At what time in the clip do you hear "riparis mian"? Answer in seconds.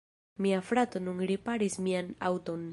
1.33-2.13